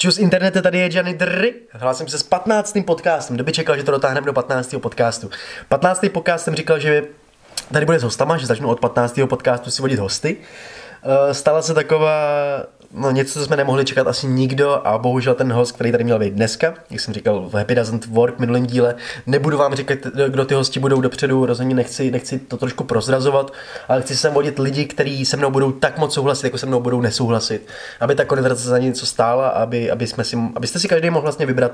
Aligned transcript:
Čus 0.00 0.18
internete, 0.18 0.62
tady 0.62 0.78
je 0.78 0.88
Johnny 0.92 1.14
Dry. 1.14 1.54
Hlásím 1.72 2.08
se 2.08 2.18
s 2.18 2.22
15. 2.22 2.78
podcastem. 2.86 3.36
Kdo 3.36 3.44
by 3.44 3.52
čekal, 3.52 3.76
že 3.76 3.82
to 3.82 3.90
dotáhneme 3.90 4.26
do 4.26 4.32
15. 4.32 4.74
podcastu? 4.78 5.30
15. 5.68 6.06
podcast 6.12 6.44
jsem 6.44 6.54
říkal, 6.54 6.78
že 6.78 7.02
tady 7.72 7.86
bude 7.86 7.98
s 7.98 8.02
hostama, 8.02 8.38
že 8.38 8.46
začnu 8.46 8.68
od 8.68 8.80
15. 8.80 9.20
podcastu 9.28 9.70
si 9.70 9.82
vodit 9.82 9.98
hosty. 9.98 10.36
Eh, 11.02 11.34
stala 11.34 11.62
se 11.62 11.74
taková 11.74 12.16
no 12.94 13.10
něco, 13.10 13.38
co 13.38 13.44
jsme 13.44 13.56
nemohli 13.56 13.84
čekat 13.84 14.06
asi 14.06 14.26
nikdo 14.26 14.86
a 14.86 14.98
bohužel 14.98 15.34
ten 15.34 15.52
host, 15.52 15.72
který 15.72 15.92
tady 15.92 16.04
měl 16.04 16.18
být 16.18 16.34
dneska, 16.34 16.74
jak 16.90 17.00
jsem 17.00 17.14
říkal 17.14 17.48
v 17.48 17.54
Happy 17.54 17.74
Doesn't 17.74 18.06
Work 18.06 18.38
minulém 18.38 18.66
díle, 18.66 18.94
nebudu 19.26 19.58
vám 19.58 19.74
říkat, 19.74 19.98
kdo 20.28 20.44
ty 20.44 20.54
hosti 20.54 20.80
budou 20.80 21.00
dopředu, 21.00 21.46
rozhodně 21.46 21.74
nechci, 21.74 22.10
nechci 22.10 22.38
to 22.38 22.56
trošku 22.56 22.84
prozrazovat, 22.84 23.52
ale 23.88 24.02
chci 24.02 24.16
sem 24.16 24.32
vodit 24.32 24.58
lidi, 24.58 24.84
kteří 24.84 25.26
se 25.26 25.36
mnou 25.36 25.50
budou 25.50 25.72
tak 25.72 25.98
moc 25.98 26.14
souhlasit, 26.14 26.46
jako 26.46 26.58
se 26.58 26.66
mnou 26.66 26.80
budou 26.80 27.00
nesouhlasit, 27.00 27.68
aby 28.00 28.14
ta 28.14 28.24
konverzace 28.24 28.68
za 28.68 28.78
něco 28.78 29.06
stála, 29.06 29.48
aby, 29.48 29.90
aby 29.90 30.06
jsme 30.06 30.24
si, 30.24 30.36
abyste 30.56 30.78
si 30.78 30.88
každý 30.88 31.10
mohl 31.10 31.22
vlastně 31.22 31.46
vybrat 31.46 31.72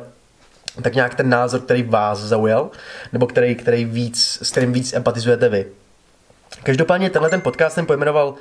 tak 0.82 0.94
nějak 0.94 1.14
ten 1.14 1.28
názor, 1.28 1.60
který 1.60 1.82
vás 1.82 2.18
zaujal, 2.18 2.70
nebo 3.12 3.26
který, 3.26 3.54
který 3.54 3.84
víc, 3.84 4.38
s 4.42 4.50
kterým 4.50 4.72
víc 4.72 4.92
empatizujete 4.92 5.48
vy. 5.48 5.66
Každopádně 6.62 7.10
tenhle 7.10 7.30
ten 7.30 7.40
podcast 7.40 7.74
jsem 7.74 7.86
pojmenoval 7.86 8.34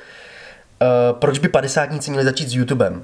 Uh, 0.81 1.19
proč 1.19 1.39
by 1.39 1.49
padesátníci 1.49 2.11
měli 2.11 2.25
začít 2.25 2.49
s 2.49 2.55
YouTubem? 2.55 3.03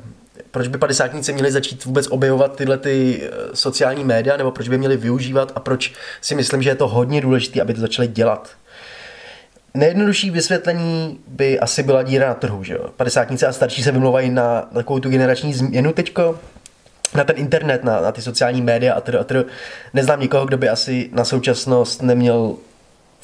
Proč 0.52 0.68
by 0.68 0.78
padesátníci 0.78 1.34
měli 1.34 1.52
začít 1.52 1.86
vůbec 1.86 2.08
objevovat 2.08 2.56
tyhle 2.56 2.78
ty 2.78 3.22
eh, 3.24 3.30
sociální 3.54 4.04
média, 4.04 4.38
nebo 4.38 4.52
proč 4.52 4.70
by 4.70 4.78
měli 4.78 4.98
využívat 4.98 5.52
a 5.56 5.60
proč 5.60 5.94
si 6.22 6.36
myslím, 6.36 6.62
že 6.62 6.70
je 6.70 6.76
to 6.76 6.88
hodně 6.88 7.22
důležité, 7.22 7.62
aby 7.62 7.74
to 7.74 7.82
začali 7.82 8.08
dělat? 8.08 8.50
Nejjednodušší 9.74 10.30
vysvětlení 10.30 11.20
by 11.28 11.60
asi 11.60 11.84
byla 11.84 12.04
díra 12.04 12.28
na 12.28 12.34
trhu, 12.34 12.64
že 12.64 12.74
jo? 12.74 12.90
Padesátníci 12.98 13.46
a 13.46 13.54
starší 13.54 13.84
se 13.84 13.92
vymlouvají 13.92 14.30
na 14.30 14.62
takovou 14.62 15.00
tu 15.00 15.10
generační 15.10 15.54
změnu 15.54 15.94
teďko, 15.94 16.40
na 17.16 17.24
ten 17.24 17.38
internet, 17.38 17.84
na, 17.84 18.02
na 18.02 18.12
ty 18.12 18.22
sociální 18.22 18.62
média 18.62 18.94
a 18.94 19.02
tr, 19.02 19.18
a 19.18 19.24
tr. 19.24 19.44
Neznám 19.94 20.20
nikoho, 20.20 20.46
kdo 20.46 20.58
by 20.58 20.70
asi 20.70 21.10
na 21.14 21.26
současnost 21.26 22.02
neměl 22.02 22.56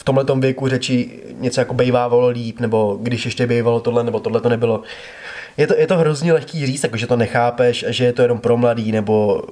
tomhle 0.08 0.25
věku 0.39 0.67
řeči 0.67 1.09
něco 1.39 1.61
jako 1.61 1.73
bejvávalo 1.73 2.27
líp, 2.27 2.59
nebo 2.59 2.97
když 3.02 3.25
ještě 3.25 3.47
bejvalo 3.47 3.80
tohle, 3.80 4.03
nebo 4.03 4.19
tohle 4.19 4.41
to 4.41 4.50
nebylo. 4.50 4.81
Je 5.58 5.67
to, 5.67 5.75
je 5.77 5.88
to 5.88 5.97
hrozně 5.97 6.33
lehký 6.33 6.66
říct, 6.66 6.83
jako 6.83 6.97
že 6.97 7.08
to 7.08 7.16
nechápeš 7.16 7.86
že 7.88 8.05
je 8.05 8.13
to 8.13 8.22
jenom 8.22 8.39
pro 8.39 8.58
mladý, 8.58 8.91
nebo 8.91 9.44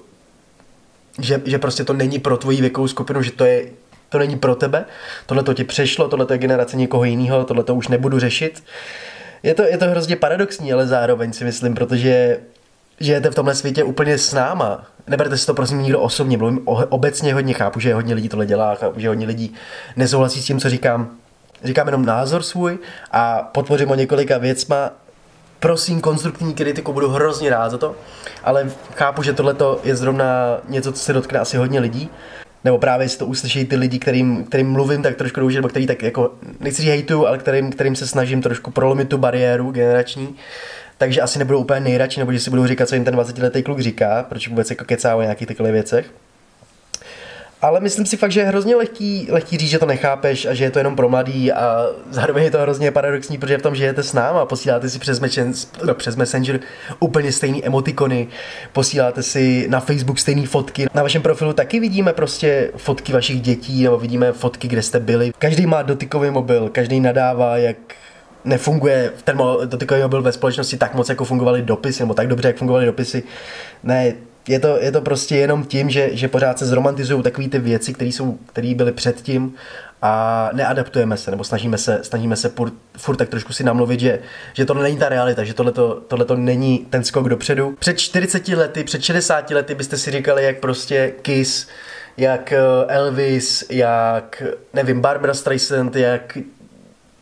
že, 1.21 1.41
že 1.45 1.59
prostě 1.59 1.83
to 1.83 1.93
není 1.93 2.19
pro 2.19 2.37
tvoji 2.37 2.61
věkovou 2.61 2.87
skupinu, 2.87 3.21
že 3.21 3.31
to 3.31 3.45
je 3.45 3.65
to 4.09 4.19
není 4.19 4.37
pro 4.37 4.55
tebe, 4.55 4.85
tohle 5.25 5.43
to 5.43 5.53
ti 5.53 5.63
přešlo, 5.63 6.07
tohle 6.07 6.25
to 6.25 6.33
je 6.33 6.39
generace 6.39 6.77
někoho 6.77 7.03
jiného, 7.03 7.43
tohle 7.43 7.63
to 7.63 7.75
už 7.75 7.87
nebudu 7.87 8.19
řešit. 8.19 8.63
Je 9.43 9.53
to, 9.53 9.63
je 9.63 9.77
to 9.77 9.85
hrozně 9.85 10.15
paradoxní, 10.15 10.73
ale 10.73 10.87
zároveň 10.87 11.33
si 11.33 11.43
myslím, 11.43 11.75
protože 11.75 12.39
žijete 12.99 13.31
v 13.31 13.35
tomhle 13.35 13.55
světě 13.55 13.83
úplně 13.83 14.17
s 14.17 14.33
náma. 14.33 14.85
Neberte 15.07 15.37
si 15.37 15.45
to 15.45 15.53
prosím 15.53 15.81
nikdo 15.81 15.99
osobně, 15.99 16.37
mluvím 16.37 16.61
obecně 16.65 17.33
hodně, 17.33 17.53
chápu, 17.53 17.79
že 17.79 17.93
hodně 17.93 18.13
lidí 18.13 18.29
tohle 18.29 18.45
dělá, 18.45 18.75
chápu, 18.75 18.99
že 18.99 19.07
hodně 19.07 19.27
lidí 19.27 19.53
nesouhlasí 19.95 20.41
s 20.41 20.45
tím, 20.45 20.59
co 20.59 20.69
říkám. 20.69 21.11
Říkám 21.63 21.87
jenom 21.87 22.05
názor 22.05 22.43
svůj 22.43 22.77
a 23.11 23.49
podpořím 23.53 23.91
o 23.91 23.95
několika 23.95 24.37
věcma. 24.37 24.91
Prosím, 25.59 26.01
konstruktivní 26.01 26.53
kritiku, 26.53 26.93
budu 26.93 27.09
hrozně 27.09 27.49
rád 27.49 27.69
za 27.69 27.77
to, 27.77 27.95
ale 28.43 28.71
chápu, 28.95 29.23
že 29.23 29.33
tohle 29.33 29.55
je 29.83 29.95
zrovna 29.95 30.25
něco, 30.67 30.91
co 30.91 30.99
se 30.99 31.13
dotkne 31.13 31.39
asi 31.39 31.57
hodně 31.57 31.79
lidí 31.79 32.09
nebo 32.65 32.77
právě 32.77 33.09
si 33.09 33.17
to 33.17 33.25
uslyší 33.25 33.65
ty 33.65 33.75
lidi, 33.75 33.99
kterým, 33.99 34.43
kterým 34.43 34.71
mluvím 34.71 35.03
tak 35.03 35.15
trošku 35.15 35.39
doužit, 35.39 35.55
nebo 35.55 35.67
který 35.67 35.87
tak 35.87 36.03
jako, 36.03 36.33
nechci 36.59 36.81
říct 36.81 36.89
hejtu, 36.89 37.27
ale 37.27 37.37
kterým, 37.37 37.71
kterým 37.71 37.95
se 37.95 38.07
snažím 38.07 38.41
trošku 38.41 38.71
prolomit 38.71 39.09
tu 39.09 39.17
bariéru 39.17 39.71
generační 39.71 40.35
takže 40.97 41.21
asi 41.21 41.39
nebudou 41.39 41.59
úplně 41.59 41.79
nejradši, 41.79 42.19
nebo 42.19 42.33
že 42.33 42.39
si 42.39 42.49
budou 42.49 42.67
říkat, 42.67 42.89
co 42.89 42.95
jim 42.95 43.05
ten 43.05 43.15
20-letý 43.15 43.63
kluk 43.63 43.79
říká, 43.79 44.25
proč 44.29 44.47
vůbec 44.47 44.69
jako 44.69 44.85
kecá 44.85 45.15
o 45.15 45.21
nějakých 45.21 45.47
takových 45.47 45.73
věcech. 45.73 46.05
Ale 47.61 47.79
myslím 47.79 48.05
si 48.05 48.17
fakt, 48.17 48.31
že 48.31 48.39
je 48.39 48.45
hrozně 48.45 48.75
lehký, 48.75 49.27
lehký 49.31 49.57
říct, 49.57 49.69
že 49.69 49.79
to 49.79 49.85
nechápeš 49.85 50.45
a 50.45 50.53
že 50.53 50.63
je 50.63 50.71
to 50.71 50.79
jenom 50.79 50.95
pro 50.95 51.09
mladý 51.09 51.51
a 51.51 51.87
zároveň 52.09 52.43
je 52.43 52.51
to 52.51 52.61
hrozně 52.61 52.91
paradoxní, 52.91 53.37
protože 53.37 53.57
v 53.57 53.61
tom 53.61 53.75
žijete 53.75 54.03
s 54.03 54.13
náma 54.13 54.41
a 54.41 54.45
posíláte 54.45 54.89
si 54.89 54.99
přes, 54.99 55.21
no, 55.83 55.95
přes 55.95 56.15
Messenger 56.15 56.59
úplně 56.99 57.31
stejný 57.31 57.65
emotikony, 57.65 58.27
posíláte 58.73 59.23
si 59.23 59.67
na 59.69 59.79
Facebook 59.79 60.19
stejné 60.19 60.47
fotky. 60.47 60.85
Na 60.93 61.03
vašem 61.03 61.21
profilu 61.21 61.53
taky 61.53 61.79
vidíme 61.79 62.13
prostě 62.13 62.71
fotky 62.77 63.13
vašich 63.13 63.41
dětí 63.41 63.83
nebo 63.83 63.97
vidíme 63.97 64.31
fotky, 64.31 64.67
kde 64.67 64.81
jste 64.81 64.99
byli. 64.99 65.31
Každý 65.39 65.65
má 65.65 65.81
dotykový 65.81 66.29
mobil, 66.31 66.69
každý 66.69 66.99
nadává, 66.99 67.57
jak 67.57 67.77
nefunguje 68.45 69.11
ten 69.23 69.41
dotykový 69.65 70.01
mobil 70.01 70.21
ve 70.21 70.31
společnosti 70.31 70.77
tak 70.77 70.93
moc, 70.93 71.09
jako 71.09 71.25
fungovaly 71.25 71.61
dopisy, 71.61 72.03
nebo 72.03 72.13
tak 72.13 72.27
dobře, 72.27 72.47
jak 72.47 72.57
fungovaly 72.57 72.85
dopisy. 72.85 73.23
Ne, 73.83 74.13
je 74.47 74.59
to, 74.59 74.77
je 74.77 74.91
to 74.91 75.01
prostě 75.01 75.35
jenom 75.35 75.65
tím, 75.65 75.89
že, 75.89 76.09
že 76.11 76.27
pořád 76.27 76.59
se 76.59 76.65
zromantizují 76.65 77.23
takové 77.23 77.47
ty 77.47 77.59
věci, 77.59 77.93
které 77.93 78.73
byly 78.75 78.91
předtím 78.91 79.53
a 80.01 80.49
neadaptujeme 80.53 81.17
se, 81.17 81.31
nebo 81.31 81.43
snažíme 81.43 81.77
se, 81.77 81.99
snažíme 82.01 82.35
se 82.35 82.49
furt, 82.49 82.73
furt 82.97 83.15
tak 83.15 83.29
trošku 83.29 83.53
si 83.53 83.63
namluvit, 83.63 83.99
že, 83.99 84.19
že 84.53 84.65
tohle 84.65 84.83
není 84.83 84.97
ta 84.97 85.09
realita, 85.09 85.43
že 85.43 85.53
tohle 86.07 86.25
to 86.25 86.35
není 86.35 86.87
ten 86.89 87.03
skok 87.03 87.29
dopředu. 87.29 87.75
Před 87.79 87.99
40 87.99 88.47
lety, 88.47 88.83
před 88.83 89.01
60 89.01 89.49
lety 89.49 89.75
byste 89.75 89.97
si 89.97 90.11
říkali, 90.11 90.43
jak 90.43 90.59
prostě 90.59 91.13
Kiss, 91.21 91.67
jak 92.17 92.51
eh, 92.51 92.57
Elvis, 92.87 93.65
jak, 93.69 94.43
nevím, 94.73 95.01
Barbara 95.01 95.33
Streisand, 95.33 95.95
jak 95.95 96.37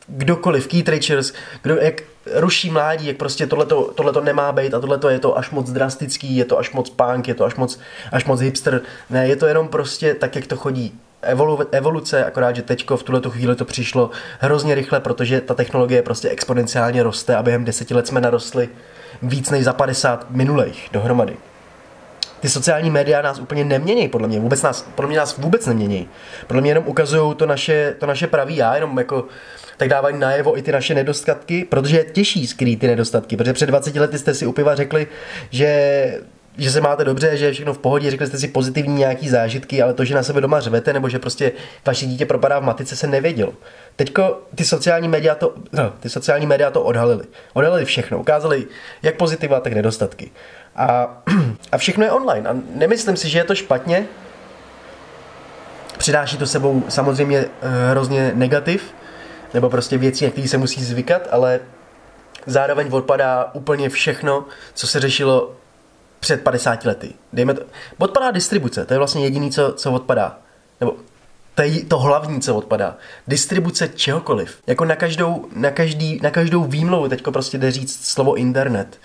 kdokoliv, 0.08 0.68
Keith 0.68 0.90
Richards, 0.90 1.34
kdo, 1.62 1.76
jak 1.76 2.02
ruší 2.36 2.70
mládí, 2.70 3.08
jak 3.08 3.18
prostě 3.18 3.48
tohleto, 3.48 3.92
tohleto 3.96 4.22
nemá 4.22 4.52
být 4.52 4.74
a 4.74 4.80
tohleto 4.80 5.10
je 5.10 5.20
to 5.20 5.38
až 5.38 5.50
moc 5.50 5.72
drastický, 5.72 6.36
je 6.36 6.46
to 6.46 6.60
až 6.60 6.72
moc 6.72 6.90
punk, 6.90 7.28
je 7.28 7.34
to 7.34 7.46
až 7.46 7.56
moc, 7.56 7.80
až 8.12 8.26
moc 8.26 8.40
hipster. 8.40 8.82
Ne, 9.10 9.28
je 9.28 9.36
to 9.36 9.46
jenom 9.46 9.68
prostě 9.68 10.14
tak, 10.14 10.36
jak 10.36 10.48
to 10.48 10.58
chodí. 10.58 11.00
Evolu, 11.22 11.60
evoluce, 11.72 12.26
akorát, 12.26 12.56
že 12.56 12.62
teďko 12.62 12.98
v 12.98 13.04
tuhle 13.04 13.22
chvíli 13.30 13.56
to 13.56 13.66
přišlo 13.66 14.12
hrozně 14.40 14.76
rychle, 14.76 15.00
protože 15.00 15.42
ta 15.42 15.54
technologie 15.54 16.02
prostě 16.02 16.30
exponenciálně 16.30 17.04
roste 17.04 17.36
a 17.36 17.44
během 17.44 17.66
deseti 17.66 17.94
let 17.94 18.08
jsme 18.08 18.22
narostli 18.22 18.70
víc 19.22 19.50
než 19.50 19.64
za 19.64 19.74
50 19.74 20.30
minulých 20.30 20.90
dohromady 20.92 21.38
ty 22.44 22.50
sociální 22.50 22.90
média 22.90 23.22
nás 23.22 23.40
úplně 23.40 23.64
nemění, 23.66 24.08
podle 24.08 24.28
mě. 24.28 24.40
Vůbec 24.40 24.62
nás, 24.62 24.82
podle 24.96 25.08
mě 25.08 25.18
nás 25.18 25.38
vůbec 25.38 25.68
nemění. 25.68 26.10
Podle 26.48 26.62
mě 26.62 26.72
jenom 26.72 26.84
ukazují 26.88 27.36
to 27.36 27.46
naše, 27.46 27.96
to 28.00 28.06
naše 28.06 28.28
pravý 28.28 28.56
já, 28.56 28.76
jenom 28.76 28.98
jako 28.98 29.26
tak 29.78 29.90
dávají 29.90 30.18
najevo 30.18 30.58
i 30.58 30.62
ty 30.62 30.72
naše 30.72 30.96
nedostatky, 30.96 31.66
protože 31.66 31.98
je 31.98 32.04
těžší 32.04 32.48
skrýt 32.48 32.80
ty 32.80 32.88
nedostatky, 32.88 33.38
protože 33.38 33.54
před 33.54 33.66
20 33.66 33.96
lety 33.96 34.18
jste 34.18 34.34
si 34.34 34.46
u 34.46 34.52
piva 34.52 34.76
řekli, 34.76 35.08
že 35.50 36.22
že 36.58 36.72
se 36.72 36.82
máte 36.82 37.04
dobře, 37.04 37.38
že 37.38 37.46
je 37.46 37.52
všechno 37.52 37.74
v 37.74 37.78
pohodě, 37.78 38.12
řekli 38.12 38.28
jste 38.28 38.38
si 38.38 38.48
pozitivní 38.48 38.96
nějaký 38.96 39.30
zážitky, 39.30 39.82
ale 39.82 39.94
to, 39.94 40.06
že 40.06 40.16
na 40.16 40.24
sebe 40.24 40.42
doma 40.42 40.60
řvete, 40.60 40.94
nebo 40.94 41.10
že 41.10 41.20
prostě 41.20 41.52
vaše 41.86 42.06
dítě 42.06 42.26
propadá 42.26 42.60
v 42.60 42.64
matice, 42.64 42.96
se 42.96 43.08
nevěděl. 43.08 43.54
Teďko 43.96 44.42
ty 44.56 44.66
sociální 44.66 45.08
média 45.08 45.36
to, 45.36 45.54
no, 45.72 45.94
ty 46.00 46.10
sociální 46.10 46.46
média 46.46 46.72
to 46.72 46.84
odhalili. 46.84 47.24
Odhalili 47.54 47.86
všechno, 47.86 48.20
ukázali 48.20 48.68
jak 49.04 49.16
pozitiva, 49.16 49.60
tak 49.60 49.74
nedostatky. 49.74 50.32
A, 50.76 51.18
a 51.72 51.78
všechno 51.78 52.06
je 52.06 52.12
online. 52.12 52.50
A 52.50 52.56
nemyslím 52.76 53.18
si, 53.18 53.30
že 53.30 53.40
je 53.40 53.44
to 53.44 53.56
špatně. 53.56 54.06
Přidáší 55.98 56.38
to 56.38 56.48
sebou 56.48 56.84
samozřejmě 56.90 57.38
eh, 57.38 57.90
hrozně 57.92 58.32
negativ, 58.36 58.94
nebo 59.54 59.70
prostě 59.70 59.98
věcí, 59.98 60.26
na 60.26 60.32
které 60.32 60.48
se 60.48 60.58
musí 60.58 60.84
zvykat, 60.84 61.28
ale 61.32 61.60
zároveň 62.46 62.88
odpadá 62.92 63.50
úplně 63.54 63.90
všechno, 63.90 64.46
co 64.74 64.88
se 64.88 65.00
řešilo 65.00 65.56
před 66.24 66.42
50 66.42 66.86
lety. 66.86 67.14
Dejme 67.34 67.54
to, 67.54 67.62
odpadá 67.98 68.32
distribuce, 68.32 68.86
to 68.86 68.94
je 68.94 68.98
vlastně 68.98 69.24
jediný, 69.24 69.52
co, 69.52 69.74
co 69.74 69.92
odpadá. 69.92 70.38
Nebo 70.80 70.96
to 71.56 71.62
je 71.62 71.86
to 71.86 72.00
hlavní, 72.00 72.42
co 72.42 72.56
odpadá. 72.56 72.98
Distribuce 73.28 73.90
čehokoliv. 73.96 74.58
Jako 74.68 74.86
na 74.86 74.96
každou, 74.96 75.46
na 75.56 75.72
každý, 75.72 76.20
na 76.24 76.32
každou 76.32 76.64
výmluvu 76.64 77.08
teďko 77.08 77.32
prostě 77.32 77.58
jde 77.58 77.72
říct 77.72 78.06
slovo 78.06 78.36
internet. 78.36 79.00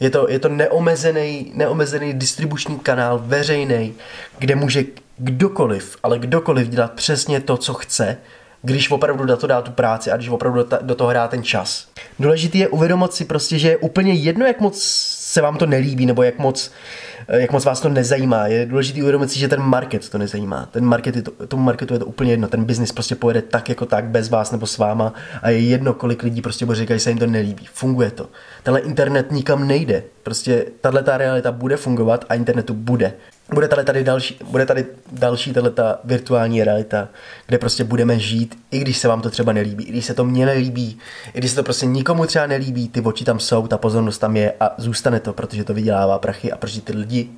Je 0.00 0.10
to, 0.10 0.30
je 0.30 0.38
to 0.38 0.48
neomezený, 0.48 1.52
neomezený 1.54 2.14
distribuční 2.14 2.78
kanál, 2.78 3.20
veřejný, 3.24 3.94
kde 4.38 4.54
může 4.54 4.84
kdokoliv, 5.16 5.96
ale 6.02 6.18
kdokoliv 6.18 6.68
dělat 6.68 6.92
přesně 6.92 7.40
to, 7.40 7.56
co 7.56 7.74
chce, 7.74 8.16
když 8.62 8.90
opravdu 8.90 9.24
do 9.24 9.36
toho 9.36 9.48
dá 9.48 9.62
tu 9.62 9.70
práci 9.70 10.10
a 10.10 10.16
když 10.16 10.28
opravdu 10.28 10.66
do 10.80 10.94
toho 10.94 11.12
dá 11.12 11.28
ten 11.28 11.42
čas. 11.42 11.88
Důležité 12.18 12.58
je 12.58 12.68
uvědomit 12.68 13.12
si 13.12 13.24
prostě, 13.24 13.58
že 13.58 13.68
je 13.68 13.76
úplně 13.76 14.12
jedno, 14.12 14.46
jak 14.46 14.60
moc 14.60 14.78
se 15.28 15.42
vám 15.42 15.56
to 15.56 15.66
nelíbí, 15.66 16.06
nebo 16.06 16.22
jak 16.22 16.38
moc, 16.38 16.70
jak 17.28 17.52
moc 17.52 17.64
vás 17.64 17.80
to 17.80 17.88
nezajímá. 17.88 18.46
Je 18.46 18.66
důležité 18.66 19.00
uvědomit 19.00 19.30
si, 19.30 19.38
že 19.38 19.48
ten 19.48 19.60
market 19.60 20.08
to 20.08 20.18
nezajímá. 20.18 20.68
Ten 20.70 20.84
market 20.84 21.16
je 21.16 21.22
to, 21.22 21.46
tomu 21.46 21.62
marketu 21.62 21.94
je 21.94 21.98
to 22.00 22.06
úplně 22.06 22.32
jedno. 22.32 22.48
Ten 22.48 22.64
biznis 22.64 22.92
prostě 22.92 23.14
pojede 23.14 23.42
tak 23.42 23.68
jako 23.68 23.86
tak, 23.86 24.04
bez 24.04 24.28
vás 24.28 24.52
nebo 24.52 24.66
s 24.66 24.78
váma 24.78 25.12
a 25.42 25.50
je 25.50 25.58
jedno, 25.58 25.94
kolik 25.94 26.22
lidí 26.22 26.42
prostě 26.42 26.66
bude 26.66 26.78
říkat, 26.78 26.94
že 26.94 27.00
se 27.00 27.10
jim 27.10 27.18
to 27.18 27.26
nelíbí. 27.26 27.66
Funguje 27.72 28.10
to. 28.10 28.28
Tenhle 28.62 28.80
internet 28.80 29.32
nikam 29.32 29.68
nejde. 29.68 30.02
Prostě 30.22 30.64
tahle 30.80 31.02
ta 31.02 31.18
realita 31.18 31.52
bude 31.52 31.76
fungovat 31.76 32.24
a 32.28 32.34
internetu 32.34 32.74
bude. 32.74 33.12
Bude 33.54 33.68
tady, 33.68 33.84
tady 33.84 34.04
další, 34.04 34.36
bude 34.44 34.66
tady 34.66 34.86
další 35.12 35.52
ta 35.74 35.98
virtuální 36.04 36.64
realita, 36.64 37.08
kde 37.46 37.58
prostě 37.58 37.84
budeme 37.84 38.18
žít, 38.18 38.58
i 38.70 38.78
když 38.78 38.98
se 38.98 39.08
vám 39.08 39.20
to 39.20 39.30
třeba 39.30 39.52
nelíbí, 39.52 39.84
i 39.84 39.92
když 39.92 40.04
se 40.04 40.14
to 40.14 40.24
mně 40.24 40.46
nelíbí, 40.46 40.98
i 41.34 41.38
když 41.38 41.50
se 41.50 41.56
to 41.56 41.62
prostě 41.62 41.86
nikomu 41.86 42.26
třeba 42.26 42.46
nelíbí, 42.46 42.88
ty 42.88 43.00
oči 43.00 43.24
tam 43.24 43.40
jsou, 43.40 43.66
ta 43.66 43.78
pozornost 43.78 44.18
tam 44.18 44.36
je 44.36 44.52
a 44.60 44.74
zůstane 44.78 45.20
to, 45.20 45.32
protože 45.32 45.64
to 45.64 45.74
vydělává 45.74 46.18
prachy 46.18 46.52
a 46.52 46.56
protože 46.56 46.80
ty 46.80 46.92
lidi, 46.92 47.30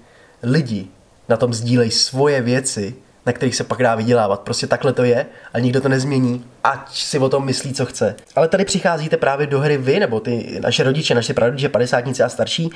lidi 0.43 0.87
na 1.29 1.37
tom 1.37 1.55
sdílejí 1.55 1.91
svoje 1.91 2.43
věci, 2.43 2.95
na 3.27 3.33
kterých 3.33 3.57
se 3.57 3.65
pak 3.65 3.83
dá 3.83 3.95
vydělávat. 3.95 4.41
Prostě 4.41 4.67
takhle 4.67 4.93
to 4.93 5.05
je 5.05 5.27
a 5.53 5.59
nikdo 5.59 5.81
to 5.81 5.89
nezmění, 5.89 6.45
ať 6.65 6.97
si 6.97 7.19
o 7.19 7.29
tom 7.29 7.45
myslí, 7.45 7.75
co 7.75 7.87
chce. 7.87 8.15
Ale 8.37 8.49
tady 8.49 8.65
přicházíte 8.65 9.17
právě 9.17 9.47
do 9.47 9.61
hry 9.61 9.79
vy, 9.79 10.01
nebo 10.01 10.21
ty 10.21 10.59
naše 10.63 10.83
rodiče, 10.83 11.15
naše 11.15 11.35
prarodiče, 11.35 11.69
padesátníci 11.69 12.23
a 12.23 12.29
starší, 12.29 12.71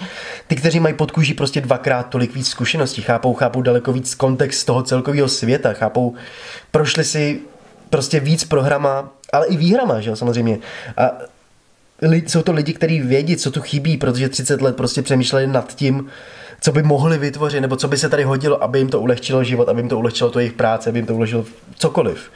ty, 0.46 0.56
kteří 0.56 0.80
mají 0.80 0.94
pod 0.94 1.10
kůží 1.10 1.34
prostě 1.34 1.60
dvakrát 1.60 2.02
tolik 2.02 2.34
víc 2.34 2.48
zkušeností, 2.48 3.02
chápou, 3.02 3.34
chápou 3.34 3.62
daleko 3.62 3.92
víc 3.92 4.14
kontext 4.14 4.66
toho 4.66 4.82
celkového 4.82 5.28
světa, 5.28 5.72
chápou, 5.72 6.14
prošli 6.70 7.04
si 7.04 7.40
prostě 7.90 8.20
víc 8.20 8.44
programa, 8.44 9.10
ale 9.32 9.46
i 9.46 9.56
výhrama, 9.56 10.00
že 10.00 10.10
jo, 10.10 10.16
samozřejmě. 10.16 10.58
A 10.96 11.10
jsou 12.02 12.42
to 12.42 12.52
lidi, 12.52 12.72
kteří 12.72 13.00
vědí, 13.00 13.36
co 13.36 13.50
tu 13.50 13.60
chybí, 13.62 13.96
protože 13.96 14.28
30 14.28 14.62
let 14.62 14.76
prostě 14.76 15.02
přemýšleli 15.02 15.46
nad 15.46 15.74
tím, 15.74 16.10
co 16.60 16.72
by 16.72 16.82
mohli 16.82 17.18
vytvořit, 17.18 17.60
nebo 17.60 17.76
co 17.76 17.88
by 17.88 17.98
se 17.98 18.08
tady 18.08 18.24
hodilo, 18.24 18.62
aby 18.62 18.78
jim 18.78 18.88
to 18.88 19.00
ulehčilo 19.00 19.44
život, 19.44 19.68
aby 19.68 19.80
jim 19.80 19.88
to 19.88 19.98
ulehčilo 19.98 20.30
to 20.30 20.38
jejich 20.38 20.52
práce, 20.52 20.90
aby 20.90 20.98
jim 20.98 21.06
to 21.06 21.14
ulehčilo 21.14 21.44
cokoliv. 21.76 22.30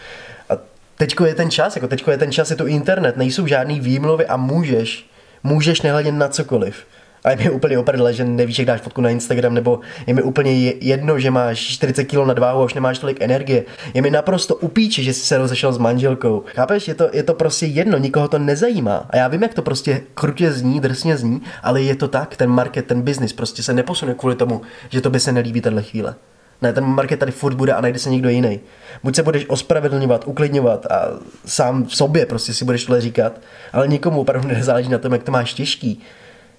A 0.50 0.52
teďko 0.96 1.26
je 1.26 1.34
ten 1.34 1.50
čas, 1.50 1.76
jako 1.76 1.88
teďko 1.88 2.10
je 2.10 2.18
ten 2.18 2.32
čas, 2.32 2.50
je 2.50 2.56
to 2.56 2.66
internet, 2.66 3.16
nejsou 3.16 3.46
žádný 3.46 3.80
výmluvy 3.80 4.26
a 4.26 4.36
můžeš, 4.36 5.06
můžeš 5.42 5.82
nehledět 5.82 6.14
na 6.14 6.28
cokoliv. 6.28 6.84
A 7.24 7.30
je 7.30 7.36
mi 7.36 7.50
úplně 7.50 7.78
oprdle, 7.78 8.14
že 8.14 8.24
nevíš, 8.24 8.58
jak 8.58 8.66
dáš 8.66 8.80
fotku 8.80 9.00
na 9.00 9.10
Instagram, 9.10 9.54
nebo 9.54 9.80
je 10.06 10.14
mi 10.14 10.22
úplně 10.22 10.52
jedno, 10.80 11.18
že 11.18 11.30
máš 11.30 11.58
40 11.58 12.04
kg 12.04 12.24
na 12.24 12.34
váhu 12.34 12.60
a 12.60 12.64
už 12.64 12.74
nemáš 12.74 12.98
tolik 12.98 13.20
energie. 13.20 13.64
Je 13.94 14.02
mi 14.02 14.10
naprosto 14.10 14.54
upíči, 14.54 15.04
že 15.04 15.14
jsi 15.14 15.20
se 15.20 15.38
rozešel 15.38 15.72
s 15.72 15.78
manželkou. 15.78 16.44
Chápeš, 16.46 16.88
je 16.88 16.94
to, 16.94 17.08
je 17.12 17.22
to 17.22 17.34
prostě 17.34 17.66
jedno, 17.66 17.98
nikoho 17.98 18.28
to 18.28 18.38
nezajímá. 18.38 19.06
A 19.10 19.16
já 19.16 19.28
vím, 19.28 19.42
jak 19.42 19.54
to 19.54 19.62
prostě 19.62 20.00
krutě 20.14 20.52
zní, 20.52 20.80
drsně 20.80 21.16
zní, 21.16 21.42
ale 21.62 21.82
je 21.82 21.96
to 21.96 22.08
tak, 22.08 22.36
ten 22.36 22.50
market, 22.50 22.86
ten 22.86 23.02
business 23.02 23.32
prostě 23.32 23.62
se 23.62 23.74
neposune 23.74 24.14
kvůli 24.14 24.36
tomu, 24.36 24.60
že 24.88 25.00
to 25.00 25.10
by 25.10 25.20
se 25.20 25.32
nelíbí 25.32 25.60
tahle 25.60 25.82
chvíle. 25.82 26.14
Ne, 26.62 26.72
ten 26.72 26.84
market 26.84 27.20
tady 27.20 27.32
furt 27.32 27.54
bude 27.54 27.72
a 27.72 27.80
najde 27.80 27.98
se 27.98 28.10
někdo 28.10 28.28
jiný. 28.28 28.60
Buď 29.02 29.16
se 29.16 29.22
budeš 29.22 29.44
ospravedlňovat, 29.48 30.24
uklidňovat 30.26 30.86
a 30.86 31.08
sám 31.46 31.84
v 31.84 31.96
sobě 31.96 32.26
prostě 32.26 32.54
si 32.54 32.64
budeš 32.64 32.84
tohle 32.84 33.00
říkat, 33.00 33.40
ale 33.72 33.88
nikomu 33.88 34.20
opravdu 34.20 34.48
nezáleží 34.48 34.88
na 34.88 34.98
tom, 34.98 35.12
jak 35.12 35.22
to 35.22 35.32
máš 35.32 35.54
těžký 35.54 36.02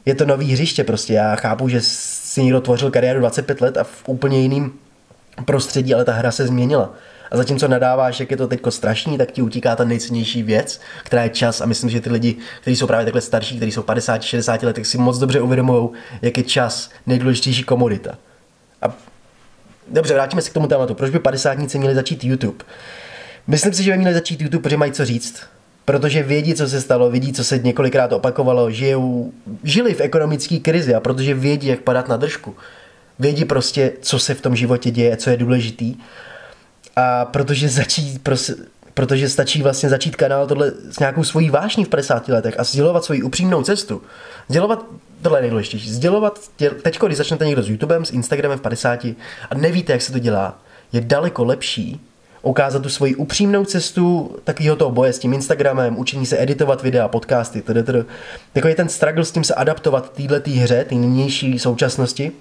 je 0.09 0.15
to 0.15 0.25
nový 0.25 0.51
hřiště 0.53 0.83
prostě. 0.83 1.13
Já 1.13 1.35
chápu, 1.35 1.69
že 1.69 1.81
si 1.81 2.43
někdo 2.43 2.61
tvořil 2.61 2.91
kariéru 2.91 3.19
25 3.19 3.61
let 3.61 3.77
a 3.77 3.83
v 3.83 4.03
úplně 4.07 4.41
jiným 4.41 4.73
prostředí, 5.45 5.93
ale 5.93 6.05
ta 6.05 6.13
hra 6.13 6.31
se 6.31 6.47
změnila. 6.47 6.93
A 7.31 7.37
zatímco 7.37 7.67
nadáváš, 7.67 8.19
jak 8.19 8.31
je 8.31 8.37
to 8.37 8.47
teď 8.47 8.61
strašný, 8.69 9.17
tak 9.17 9.31
ti 9.31 9.41
utíká 9.41 9.75
ta 9.75 9.83
nejcennější 9.83 10.43
věc, 10.43 10.81
která 11.03 11.23
je 11.23 11.29
čas. 11.29 11.61
A 11.61 11.65
myslím, 11.65 11.89
že 11.89 12.01
ty 12.01 12.09
lidi, 12.09 12.35
kteří 12.61 12.75
jsou 12.75 12.87
právě 12.87 13.05
takhle 13.05 13.21
starší, 13.21 13.55
kteří 13.55 13.71
jsou 13.71 13.83
50, 13.83 14.21
60 14.21 14.63
let, 14.63 14.75
tak 14.75 14.85
si 14.85 14.97
moc 14.97 15.17
dobře 15.17 15.41
uvědomují, 15.41 15.89
jak 16.21 16.37
je 16.37 16.43
čas 16.43 16.89
nejdůležitější 17.05 17.63
komodita. 17.63 18.17
A 18.81 18.93
dobře, 19.87 20.13
vrátíme 20.13 20.41
se 20.41 20.49
k 20.49 20.53
tomu 20.53 20.67
tématu. 20.67 20.93
Proč 20.93 21.09
by 21.09 21.19
padesátníci 21.19 21.79
měli 21.79 21.95
začít 21.95 22.23
YouTube? 22.23 22.65
Myslím 23.47 23.73
si, 23.73 23.83
že 23.83 23.91
by 23.91 23.97
měli 23.97 24.13
začít 24.13 24.41
YouTube, 24.41 24.63
protože 24.63 24.77
mají 24.77 24.91
co 24.91 25.05
říct 25.05 25.43
protože 25.89 26.23
vědí, 26.23 26.53
co 26.53 26.67
se 26.67 26.81
stalo, 26.81 27.09
vidí, 27.09 27.33
co 27.33 27.43
se 27.43 27.57
několikrát 27.57 28.13
opakovalo, 28.13 28.71
žijou, 28.71 29.33
žili 29.63 29.93
v 29.93 30.01
ekonomické 30.01 30.59
krizi 30.59 30.95
a 30.95 30.99
protože 30.99 31.33
vědí, 31.33 31.67
jak 31.67 31.79
padat 31.79 32.07
na 32.07 32.17
držku. 32.17 32.55
Vědí 33.19 33.45
prostě, 33.45 33.91
co 34.01 34.19
se 34.19 34.33
v 34.33 34.41
tom 34.41 34.55
životě 34.55 34.91
děje, 34.91 35.17
co 35.17 35.29
je 35.29 35.37
důležitý. 35.37 35.95
A 36.95 37.25
protože 37.25 37.69
začít, 37.69 38.23
prostě, 38.23 38.53
protože 38.93 39.29
stačí 39.29 39.61
vlastně 39.61 39.89
začít 39.89 40.15
kanál 40.15 40.47
tohle 40.47 40.71
s 40.91 40.99
nějakou 40.99 41.23
svojí 41.23 41.49
vášní 41.49 41.85
v 41.85 41.89
50 41.89 42.27
letech 42.27 42.59
a 42.59 42.63
sdělovat 42.63 43.03
svoji 43.03 43.23
upřímnou 43.23 43.63
cestu. 43.63 44.01
Sdělovat, 44.49 44.85
tohle 45.21 45.37
je 45.37 45.41
nejdůležitější, 45.41 45.91
sdělovat, 45.91 46.39
teď, 46.81 46.99
když 47.01 47.17
začnete 47.17 47.45
někdo 47.45 47.63
s 47.63 47.69
YouTubem, 47.69 48.05
s 48.05 48.11
Instagramem 48.11 48.59
v 48.59 48.61
50 48.61 49.05
a 49.49 49.55
nevíte, 49.55 49.93
jak 49.93 50.01
se 50.01 50.11
to 50.11 50.19
dělá, 50.19 50.59
je 50.93 51.01
daleko 51.01 51.43
lepší, 51.43 51.99
ukázat 52.41 52.81
tu 52.81 52.89
svoji 52.89 53.15
upřímnou 53.15 53.65
cestu 53.65 54.35
takového 54.43 54.75
toho 54.75 54.91
boje 54.91 55.13
s 55.13 55.19
tím 55.19 55.33
Instagramem, 55.33 55.99
učení 55.99 56.25
se 56.25 56.41
editovat 56.41 56.83
videa, 56.83 57.07
podcasty, 57.07 57.61
td. 57.61 57.89
Takový 58.53 58.75
ten 58.75 58.89
struggle 58.89 59.25
s 59.25 59.31
tím 59.31 59.43
se 59.43 59.53
adaptovat 59.53 60.13
téhle 60.13 60.41
hře, 60.45 60.85
té 60.89 60.95
nynější 60.95 61.59
současnosti. 61.59 62.31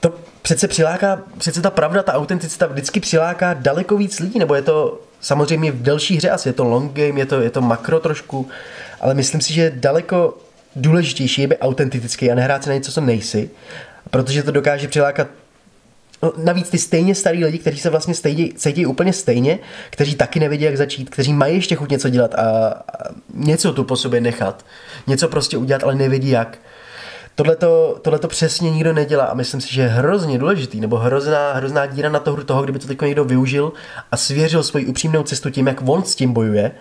To 0.00 0.14
přece 0.42 0.68
přiláká, 0.68 1.22
přece 1.38 1.62
ta 1.62 1.70
pravda, 1.70 2.02
ta 2.02 2.14
autenticita 2.14 2.66
vždycky 2.66 3.00
přiláká 3.00 3.54
daleko 3.54 3.96
víc 3.96 4.20
lidí, 4.20 4.38
nebo 4.38 4.54
je 4.54 4.62
to 4.62 5.00
samozřejmě 5.20 5.72
v 5.72 5.82
delší 5.82 6.16
hře, 6.16 6.30
asi 6.30 6.48
je 6.48 6.52
to 6.52 6.64
long 6.64 6.92
game, 6.92 7.20
je 7.20 7.26
to, 7.26 7.40
je 7.40 7.50
to 7.50 7.60
makro 7.60 8.00
trošku, 8.00 8.48
ale 9.00 9.14
myslím 9.14 9.40
si, 9.40 9.52
že 9.52 9.72
daleko 9.76 10.38
důležitější 10.76 11.42
je 11.42 11.48
být 11.48 11.58
autentický 11.60 12.30
a 12.30 12.34
nehrát 12.34 12.62
si 12.62 12.68
na 12.68 12.74
něco, 12.74 12.92
co 12.92 13.00
nejsi, 13.00 13.50
protože 14.10 14.42
to 14.42 14.50
dokáže 14.50 14.88
přilákat 14.88 15.28
navíc 16.36 16.70
ty 16.70 16.78
stejně 16.78 17.14
starý 17.14 17.44
lidi, 17.44 17.58
kteří 17.58 17.78
se 17.78 17.90
vlastně 17.90 18.14
stejně, 18.14 18.48
cítí 18.56 18.86
úplně 18.86 19.12
stejně, 19.12 19.58
kteří 19.90 20.14
taky 20.14 20.40
nevědí, 20.40 20.64
jak 20.64 20.76
začít, 20.76 21.10
kteří 21.10 21.32
mají 21.32 21.54
ještě 21.54 21.74
chuť 21.74 21.90
něco 21.90 22.08
dělat 22.08 22.34
a, 22.34 22.68
a 22.70 23.08
něco 23.34 23.72
tu 23.72 23.84
po 23.84 23.96
sobě 23.96 24.20
nechat, 24.20 24.64
něco 25.06 25.28
prostě 25.28 25.56
udělat, 25.56 25.84
ale 25.84 25.94
nevědí 25.94 26.30
jak. 26.30 26.58
Tohle 28.02 28.18
to 28.18 28.28
přesně 28.28 28.70
nikdo 28.70 28.92
nedělá 28.92 29.24
a 29.24 29.34
myslím 29.34 29.60
si, 29.60 29.74
že 29.74 29.82
je 29.82 29.88
hrozně 29.88 30.38
důležitý, 30.38 30.80
nebo 30.80 30.96
hrozná, 30.96 31.52
hrozná 31.52 31.86
díra 31.86 32.08
na 32.08 32.18
toho, 32.18 32.44
toho, 32.44 32.62
kdyby 32.62 32.78
to 32.78 32.86
teď 32.86 33.02
někdo 33.02 33.24
využil 33.24 33.72
a 34.12 34.16
svěřil 34.16 34.62
svoji 34.62 34.86
upřímnou 34.86 35.22
cestu 35.22 35.50
tím, 35.50 35.66
jak 35.66 35.88
on 35.88 36.04
s 36.04 36.14
tím 36.14 36.32
bojuje, 36.32 36.72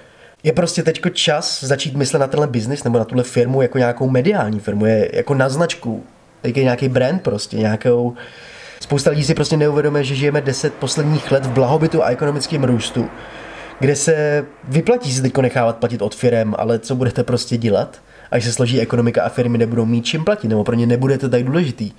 je 0.43 0.53
prostě 0.53 0.83
teďko 0.83 1.09
čas 1.09 1.63
začít 1.63 1.95
myslet 1.95 2.19
na 2.19 2.27
tenhle 2.27 2.47
biznis 2.47 2.83
nebo 2.83 2.97
na 2.99 3.05
tuhle 3.05 3.23
firmu 3.23 3.61
jako 3.61 3.77
nějakou 3.77 4.09
mediální 4.09 4.59
firmu, 4.59 4.85
je 4.85 5.09
jako 5.13 5.33
na 5.33 5.49
značku, 5.49 6.03
jako 6.43 6.59
nějaký 6.59 6.89
brand 6.89 7.21
prostě, 7.21 7.57
nějakou, 7.57 8.15
Spousta 8.85 9.09
lidí 9.09 9.23
si 9.23 9.33
prostě 9.33 9.57
neuvědomuje, 9.57 10.03
že 10.03 10.15
žijeme 10.15 10.41
deset 10.41 10.73
posledních 10.73 11.31
let 11.31 11.45
v 11.45 11.51
blahobytu 11.51 12.03
a 12.03 12.07
ekonomickém 12.07 12.63
růstu, 12.63 13.09
kde 13.79 13.95
se 13.95 14.45
vyplatí 14.63 15.13
si 15.13 15.21
teď 15.21 15.37
nechávat 15.37 15.77
platit 15.77 16.01
od 16.01 16.15
firem, 16.15 16.55
ale 16.57 16.79
co 16.79 16.95
budete 16.95 17.23
prostě 17.23 17.57
dělat, 17.57 18.01
až 18.31 18.43
se 18.43 18.53
složí 18.53 18.81
ekonomika 18.81 19.23
a 19.23 19.29
firmy 19.29 19.57
nebudou 19.57 19.85
mít 19.85 20.05
čím 20.05 20.23
platit, 20.23 20.47
nebo 20.47 20.63
pro 20.63 20.75
ně 20.75 20.87
nebude 20.87 21.17
to 21.17 21.29
tak 21.29 21.43
důležitý. 21.43 21.91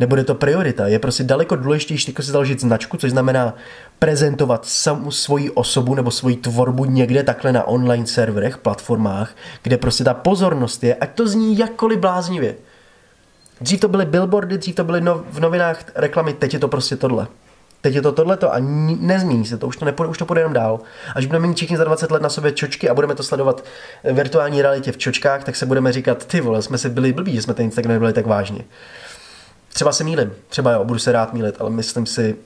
Nebude 0.00 0.24
to 0.24 0.34
priorita. 0.34 0.86
Je 0.86 0.98
prostě 0.98 1.24
daleko 1.24 1.56
důležitější 1.56 2.14
si 2.20 2.32
založit 2.32 2.60
značku, 2.60 2.96
což 2.96 3.10
znamená 3.10 3.56
prezentovat 3.98 4.66
samu 4.66 5.10
svoji 5.10 5.50
osobu 5.50 5.94
nebo 5.94 6.10
svoji 6.10 6.36
tvorbu 6.36 6.84
někde 6.84 7.22
takhle 7.22 7.52
na 7.52 7.64
online 7.64 8.06
serverech, 8.06 8.58
platformách, 8.58 9.36
kde 9.62 9.76
prostě 9.76 10.04
ta 10.04 10.14
pozornost 10.14 10.84
je, 10.84 10.94
ať 10.94 11.14
to 11.14 11.28
zní 11.28 11.58
jakkoliv 11.58 11.98
bláznivě. 11.98 12.54
Dřív 13.60 13.80
to 13.80 13.88
byly 13.88 14.06
billboardy, 14.06 14.58
dřív 14.58 14.74
to 14.74 14.84
byly 14.84 15.00
no, 15.00 15.24
v 15.30 15.40
novinách 15.40 15.84
reklamy, 15.94 16.32
teď 16.32 16.54
je 16.54 16.60
to 16.60 16.68
prostě 16.68 16.96
tohle. 16.96 17.26
Teď 17.80 17.94
je 17.94 18.02
to 18.02 18.12
tohleto 18.12 18.54
a 18.54 18.56
nezmění 18.98 19.44
se 19.44 19.58
to, 19.58 19.66
už 19.66 19.76
to 19.76 19.84
nepůjde, 19.84 20.10
už 20.10 20.18
to 20.18 20.26
půjde 20.26 20.40
jenom 20.40 20.52
dál. 20.52 20.80
Až 21.14 21.26
budeme 21.26 21.46
mít 21.46 21.56
všichni 21.56 21.76
za 21.76 21.84
20 21.84 22.10
let 22.10 22.22
na 22.22 22.28
sobě 22.28 22.52
čočky 22.52 22.88
a 22.88 22.94
budeme 22.94 23.14
to 23.14 23.22
sledovat 23.22 23.64
v 24.04 24.12
virtuální 24.12 24.62
realitě 24.62 24.92
v 24.92 24.96
čočkách, 24.96 25.44
tak 25.44 25.56
se 25.56 25.66
budeme 25.66 25.92
říkat, 25.92 26.26
ty 26.26 26.40
vole, 26.40 26.62
jsme 26.62 26.78
si 26.78 26.88
byli 26.88 27.12
blbí, 27.12 27.34
že 27.34 27.42
jsme 27.42 27.54
ten 27.54 27.64
Instagram 27.64 27.92
nebyli 27.92 28.12
tak 28.12 28.26
vážně. 28.26 28.64
Třeba 29.72 29.92
se 29.92 30.04
mýlim, 30.04 30.32
třeba 30.48 30.72
jo, 30.72 30.84
budu 30.84 30.98
se 30.98 31.12
rád 31.12 31.34
mílit, 31.34 31.56
ale 31.58 31.70
myslím 31.70 32.06
si, 32.06 32.36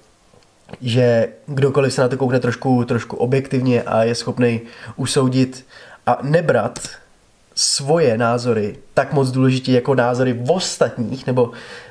že 0.80 1.28
kdokoliv 1.46 1.92
se 1.92 2.00
na 2.00 2.08
to 2.08 2.16
koukne 2.16 2.40
trošku, 2.40 2.84
trošku 2.84 3.16
objektivně 3.16 3.82
a 3.82 4.02
je 4.02 4.14
schopný 4.14 4.60
usoudit 4.96 5.66
a 6.06 6.18
nebrat 6.22 6.78
svoje 7.58 8.18
názory 8.18 8.76
tak 8.94 9.12
moc 9.12 9.30
důležitý 9.30 9.72
jako 9.72 9.94
názory 9.94 10.40
ostatních, 10.48 11.26
nebo 11.26 11.50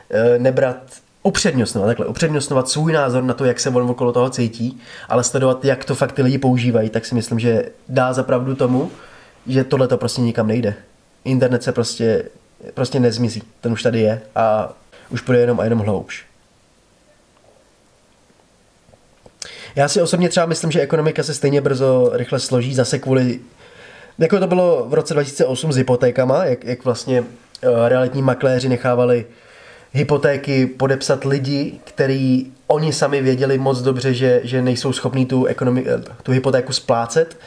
e, 0.09 0.39
nebrat 0.39 0.77
upřednostňovat, 1.23 1.87
takhle, 1.87 2.05
upřednostňovat 2.05 2.69
svůj 2.69 2.93
názor 2.93 3.23
na 3.23 3.33
to, 3.33 3.45
jak 3.45 3.59
se 3.59 3.69
on 3.69 3.89
okolo 3.89 4.13
toho 4.13 4.29
cítí, 4.29 4.81
ale 5.09 5.23
sledovat, 5.23 5.65
jak 5.65 5.85
to 5.85 5.95
fakt 5.95 6.11
ty 6.11 6.21
lidi 6.21 6.37
používají, 6.37 6.89
tak 6.89 7.05
si 7.05 7.15
myslím, 7.15 7.39
že 7.39 7.65
dá 7.89 8.13
zapravdu 8.13 8.55
tomu, 8.55 8.91
že 9.47 9.63
tohle 9.63 9.87
to 9.87 9.97
prostě 9.97 10.21
nikam 10.21 10.47
nejde. 10.47 10.73
Internet 11.23 11.63
se 11.63 11.71
prostě, 11.71 12.23
prostě 12.73 12.99
nezmizí. 12.99 13.43
Ten 13.61 13.71
už 13.71 13.83
tady 13.83 13.99
je 13.99 14.21
a 14.35 14.73
už 15.09 15.21
bude 15.21 15.39
jenom 15.39 15.59
a 15.59 15.63
jenom 15.63 15.79
hloubš. 15.79 16.25
Já 19.75 19.87
si 19.87 20.01
osobně 20.01 20.29
třeba 20.29 20.45
myslím, 20.45 20.71
že 20.71 20.81
ekonomika 20.81 21.23
se 21.23 21.33
stejně 21.33 21.61
brzo 21.61 22.09
rychle 22.13 22.39
složí 22.39 22.75
zase 22.75 22.99
kvůli 22.99 23.39
jako 24.19 24.39
to 24.39 24.47
bylo 24.47 24.85
v 24.89 24.93
roce 24.93 25.13
2008 25.13 25.73
s 25.73 25.75
hypotékama, 25.75 26.45
jak, 26.45 26.63
jak 26.63 26.85
vlastně 26.85 27.23
eh, 27.61 27.89
realitní 27.89 28.21
makléři 28.21 28.69
nechávali 28.69 29.25
hypotéky 29.91 30.65
podepsat 30.65 31.25
lidi, 31.25 31.79
který 31.83 32.51
oni 32.67 32.93
sami 32.93 33.21
věděli 33.21 33.57
moc 33.57 33.81
dobře, 33.81 34.13
že, 34.13 34.41
že 34.43 34.61
nejsou 34.61 34.93
schopní 34.93 35.25
tu, 35.25 35.43
ekonomi- 35.43 35.85
eh, 35.87 36.13
tu 36.23 36.31
hypotéku 36.31 36.73
splácet, 36.73 37.37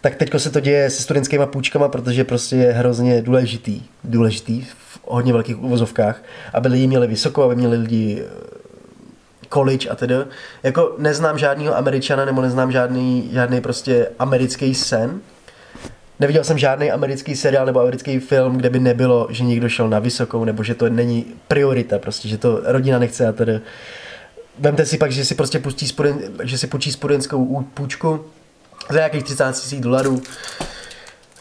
tak 0.00 0.14
teďko 0.14 0.38
se 0.38 0.50
to 0.50 0.60
děje 0.60 0.90
se 0.90 1.02
studentskými 1.02 1.46
půjčkama, 1.46 1.88
protože 1.88 2.24
prostě 2.24 2.56
je 2.56 2.72
hrozně 2.72 3.22
důležitý, 3.22 3.82
důležitý 4.04 4.62
v 4.62 5.00
hodně 5.04 5.32
velkých 5.32 5.62
uvozovkách, 5.62 6.22
aby 6.54 6.68
lidi 6.68 6.86
měli 6.86 7.06
vysoko, 7.06 7.42
aby 7.42 7.56
měli 7.56 7.76
lidi 7.76 8.24
college 9.52 9.88
a 9.88 9.94
tedy. 9.94 10.14
Jako 10.62 10.94
neznám 10.98 11.38
žádného 11.38 11.76
američana 11.76 12.24
nebo 12.24 12.42
neznám 12.42 12.72
žádný, 12.72 13.30
žádný 13.32 13.60
prostě 13.60 14.08
americký 14.18 14.74
sen. 14.74 15.20
Neviděl 16.20 16.44
jsem 16.44 16.58
žádný 16.58 16.90
americký 16.90 17.36
seriál 17.36 17.66
nebo 17.66 17.80
americký 17.80 18.18
film, 18.18 18.56
kde 18.56 18.70
by 18.70 18.80
nebylo, 18.80 19.26
že 19.30 19.44
někdo 19.44 19.68
šel 19.68 19.88
na 19.88 19.98
vysokou, 19.98 20.44
nebo 20.44 20.62
že 20.62 20.74
to 20.74 20.88
není 20.88 21.26
priorita, 21.48 21.98
prostě, 21.98 22.28
že 22.28 22.38
to 22.38 22.60
rodina 22.64 22.98
nechce 22.98 23.28
a 23.28 23.32
tedy. 23.32 23.60
Vemte 24.58 24.86
si 24.86 24.98
pak, 24.98 25.12
že 25.12 25.24
si 25.24 25.34
prostě 25.34 25.58
pustí 25.58 25.88
student, 25.88 26.22
že 26.42 26.58
si 26.58 26.66
půjčí 26.66 26.92
studentskou 26.92 27.62
půjčku 27.74 28.24
za 28.90 28.96
nějakých 28.96 29.24
30 29.24 29.44
000 29.72 29.82
dolarů, 29.82 30.22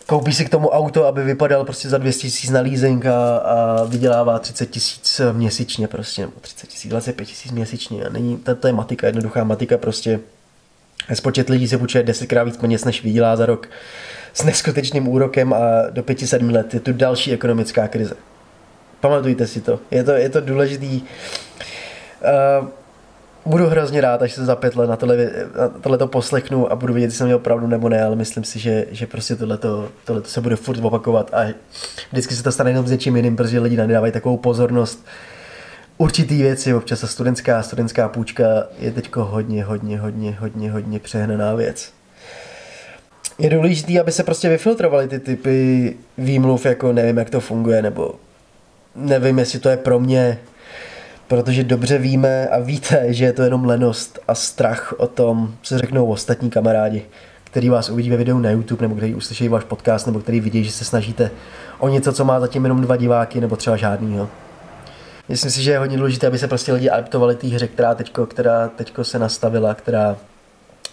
koupí 0.05 0.33
si 0.33 0.45
k 0.45 0.49
tomu 0.49 0.69
auto, 0.69 1.05
aby 1.05 1.23
vypadal 1.23 1.65
prostě 1.65 1.89
za 1.89 1.97
200 1.97 2.21
tisíc 2.21 2.49
na 2.49 2.61
leasing 2.61 3.05
a, 3.05 3.37
a 3.37 3.83
vydělává 3.83 4.39
30 4.39 4.65
tisíc 4.65 5.21
měsíčně 5.31 5.87
prostě, 5.87 6.21
nebo 6.21 6.33
30 6.41 6.67
tisíc, 6.67 6.89
25 6.89 7.25
tisíc 7.25 7.51
měsíčně 7.51 8.05
a 8.05 8.09
není, 8.09 8.37
to, 8.37 8.55
to 8.55 8.67
je 8.67 8.73
matika, 8.73 9.07
jednoduchá 9.07 9.43
matika 9.43 9.77
prostě. 9.77 10.19
Spočet 11.13 11.49
lidí 11.49 11.67
se 11.67 11.77
půjčuje 11.77 12.03
desetkrát 12.03 12.45
víc 12.45 12.57
peněz, 12.57 12.85
než 12.85 13.03
vydělá 13.03 13.35
za 13.35 13.45
rok 13.45 13.69
s 14.35 14.43
neskutečným 14.43 15.07
úrokem 15.07 15.53
a 15.53 15.59
do 15.89 16.03
5-7 16.03 16.51
let 16.51 16.73
je 16.73 16.79
tu 16.79 16.93
další 16.93 17.33
ekonomická 17.33 17.87
krize. 17.87 18.15
Pamatujte 18.99 19.47
si 19.47 19.61
to, 19.61 19.79
je 19.91 20.03
to, 20.03 20.11
je 20.11 20.29
to 20.29 20.41
důležitý. 20.41 21.01
Uh, 22.61 22.67
budu 23.45 23.67
hrozně 23.67 24.01
rád, 24.01 24.21
až 24.21 24.33
se 24.33 24.45
za 24.45 24.55
pět 24.55 24.75
let 24.75 24.87
na, 24.87 24.95
tohle, 24.95 25.29
tohleto 25.81 26.07
poslechnu 26.07 26.71
a 26.71 26.75
budu 26.75 26.93
vědět, 26.93 27.05
jestli 27.05 27.17
jsem 27.17 27.27
měl 27.27 27.39
pravdu 27.39 27.67
nebo 27.67 27.89
ne, 27.89 28.03
ale 28.03 28.15
myslím 28.15 28.43
si, 28.43 28.59
že, 28.59 28.85
že 28.91 29.07
prostě 29.07 29.35
tohleto 29.35 29.89
se 30.23 30.41
bude 30.41 30.55
furt 30.55 30.79
opakovat 30.83 31.33
a 31.33 31.53
vždycky 32.11 32.35
se 32.35 32.43
to 32.43 32.51
stane 32.51 32.69
jenom 32.69 32.87
s 32.87 32.91
něčím 32.91 33.15
jiným, 33.15 33.35
protože 33.35 33.59
lidi 33.59 33.77
nedávají 33.77 34.13
takovou 34.13 34.37
pozornost. 34.37 35.05
Určitý 35.97 36.41
věci, 36.41 36.73
občas 36.73 37.03
a 37.03 37.07
studentská, 37.07 37.63
studentská 37.63 38.09
půjčka 38.09 38.43
je 38.79 38.91
teďko 38.91 39.25
hodně, 39.25 39.63
hodně, 39.63 39.99
hodně, 39.99 40.37
hodně, 40.39 40.71
hodně 40.71 40.99
přehnaná 40.99 41.55
věc. 41.55 41.91
Je 43.39 43.49
důležité, 43.49 43.99
aby 43.99 44.11
se 44.11 44.23
prostě 44.23 44.49
vyfiltrovaly 44.49 45.07
ty 45.07 45.19
typy 45.19 45.97
výmluv, 46.17 46.65
jako 46.65 46.93
nevím, 46.93 47.17
jak 47.17 47.29
to 47.29 47.39
funguje, 47.39 47.81
nebo 47.81 48.15
nevím, 48.95 49.39
jestli 49.39 49.59
to 49.59 49.69
je 49.69 49.77
pro 49.77 49.99
mě, 49.99 50.39
protože 51.27 51.63
dobře 51.63 51.97
víme 51.97 52.47
a 52.47 52.59
víte, 52.59 53.13
že 53.13 53.25
je 53.25 53.33
to 53.33 53.43
jenom 53.43 53.65
lenost 53.65 54.19
a 54.27 54.35
strach 54.35 54.93
o 54.97 55.07
tom, 55.07 55.55
co 55.61 55.77
řeknou 55.77 56.05
ostatní 56.05 56.49
kamarádi, 56.49 57.05
který 57.43 57.69
vás 57.69 57.89
uvidí 57.89 58.09
ve 58.09 58.17
videu 58.17 58.39
na 58.39 58.49
YouTube, 58.49 58.81
nebo 58.81 58.95
který 58.95 59.15
uslyší 59.15 59.47
váš 59.47 59.63
podcast, 59.63 60.05
nebo 60.05 60.19
který 60.19 60.39
vidí, 60.39 60.63
že 60.63 60.71
se 60.71 60.85
snažíte 60.85 61.31
o 61.79 61.87
něco, 61.87 62.13
co 62.13 62.25
má 62.25 62.39
zatím 62.39 62.63
jenom 62.63 62.81
dva 62.81 62.95
diváky, 62.95 63.41
nebo 63.41 63.55
třeba 63.55 63.77
žádný. 63.77 64.19
Myslím 65.29 65.51
si, 65.51 65.61
že 65.61 65.71
je 65.71 65.79
hodně 65.79 65.97
důležité, 65.97 66.27
aby 66.27 66.37
se 66.37 66.47
prostě 66.47 66.73
lidi 66.73 66.89
adaptovali 66.89 67.35
té 67.35 67.47
hře, 67.47 67.67
která 67.67 67.95
teďko, 67.95 68.25
která 68.25 68.67
teďko 68.67 69.03
se 69.03 69.19
nastavila, 69.19 69.73
která 69.73 70.17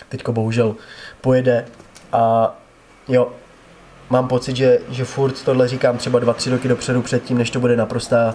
teďko 0.08 0.32
bohužel 0.32 0.76
pojede 1.20 1.64
a 2.12 2.54
jo, 3.08 3.32
mám 4.10 4.28
pocit, 4.28 4.56
že, 4.56 4.78
že 4.90 5.04
furt 5.04 5.42
tohle 5.44 5.68
říkám 5.68 5.98
třeba 5.98 6.18
dva, 6.18 6.32
tři 6.32 6.50
roky 6.50 6.68
dopředu 6.68 7.02
předtím, 7.02 7.38
než 7.38 7.50
to 7.50 7.60
bude 7.60 7.76
naprostá, 7.76 8.34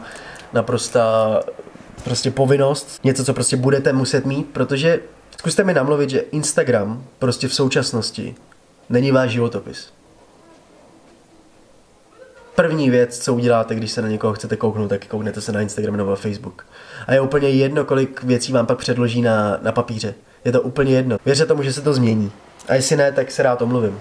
naprostá 0.54 1.40
prostě 2.04 2.32
povinnost, 2.32 3.00
něco, 3.04 3.26
co 3.26 3.34
prostě 3.34 3.58
budete 3.58 3.94
muset 3.94 4.26
mít, 4.26 4.48
protože 4.54 5.00
zkuste 5.40 5.64
mi 5.64 5.74
namluvit, 5.74 6.10
že 6.10 6.20
Instagram 6.20 7.04
prostě 7.20 7.48
v 7.48 7.54
současnosti 7.54 8.36
není 8.90 9.12
váš 9.12 9.32
životopis. 9.32 9.94
První 12.56 12.90
věc, 12.90 13.20
co 13.20 13.34
uděláte, 13.34 13.76
když 13.76 13.92
se 13.92 14.02
na 14.02 14.08
někoho 14.08 14.34
chcete 14.34 14.56
kouknout, 14.56 14.90
tak 14.90 15.06
kouknete 15.06 15.42
se 15.42 15.52
na 15.52 15.62
Instagram 15.62 15.98
nebo 15.98 16.10
na 16.10 16.16
Facebook. 16.16 16.66
A 17.08 17.14
je 17.14 17.22
úplně 17.22 17.50
jedno, 17.50 17.86
kolik 17.86 18.24
věcí 18.24 18.52
vám 18.52 18.66
pak 18.66 18.78
předloží 18.78 19.22
na, 19.22 19.60
na 19.62 19.72
papíře. 19.72 20.14
Je 20.48 20.52
to 20.54 20.62
úplně 20.62 20.96
jedno. 20.96 21.18
Věřte 21.26 21.46
tomu, 21.46 21.64
že 21.64 21.74
se 21.74 21.82
to 21.82 21.94
změní. 21.94 22.32
A 22.68 22.74
jestli 22.74 22.96
ne, 22.96 23.12
tak 23.12 23.32
se 23.32 23.44
rád 23.44 23.62
omluvím. 23.62 24.00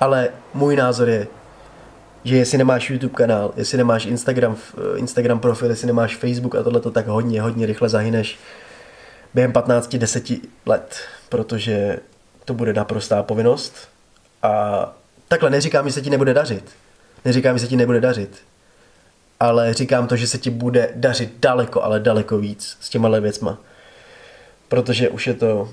Ale 0.00 0.28
můj 0.54 0.76
názor 0.76 1.08
je, 1.08 1.26
že 2.24 2.36
jestli 2.36 2.58
nemáš 2.58 2.90
YouTube 2.90 3.14
kanál, 3.14 3.52
jestli 3.56 3.78
nemáš 3.78 4.06
Instagram, 4.06 4.56
Instagram 4.96 5.40
profil, 5.40 5.70
jestli 5.70 5.86
nemáš 5.86 6.16
Facebook 6.16 6.54
a 6.54 6.62
tohle, 6.62 6.80
to 6.80 6.90
tak 6.90 7.06
hodně, 7.06 7.42
hodně 7.42 7.66
rychle 7.66 7.88
zahyneš 7.88 8.38
během 9.34 9.52
15-10 9.52 10.40
let, 10.66 10.96
protože 11.28 11.98
to 12.44 12.54
bude 12.54 12.72
naprostá 12.72 13.22
povinnost. 13.22 13.74
A 14.42 14.94
takhle 15.28 15.50
neříkám, 15.50 15.88
že 15.88 15.92
se 15.92 16.02
ti 16.02 16.10
nebude 16.10 16.34
dařit. 16.34 16.64
Neříkám, 17.24 17.58
že 17.58 17.64
se 17.64 17.68
ti 17.68 17.76
nebude 17.76 18.00
dařit. 18.00 18.36
Ale 19.40 19.74
říkám 19.74 20.06
to, 20.06 20.16
že 20.16 20.26
se 20.26 20.38
ti 20.38 20.50
bude 20.50 20.90
dařit 20.94 21.32
daleko, 21.38 21.82
ale 21.82 22.00
daleko 22.00 22.38
víc 22.38 22.76
s 22.80 22.88
těma 22.88 23.18
věcma. 23.18 23.58
Protože 24.70 25.08
už 25.08 25.26
je 25.26 25.34
to, 25.34 25.68